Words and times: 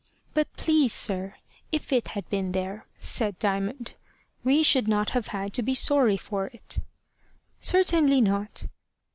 "But, 0.33 0.51
please, 0.57 0.93
sir, 0.93 1.35
if 1.71 1.93
it 1.93 2.07
had 2.17 2.27
been 2.27 2.53
there," 2.53 2.87
said 2.97 3.37
Diamond, 3.37 3.93
"we 4.43 4.63
should 4.63 4.87
not 4.87 5.11
have 5.11 5.27
had 5.27 5.53
to 5.53 5.61
be 5.61 5.75
sorry 5.75 6.17
for 6.17 6.47
it." 6.47 6.79
"Certainly 7.59 8.21
not." 8.21 8.65